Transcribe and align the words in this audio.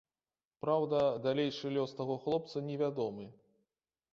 Праўда, 0.63 1.01
далейшы 1.27 1.73
лёс 1.75 1.91
таго 1.99 2.17
хлопца 2.25 2.65
невядомы. 2.71 3.29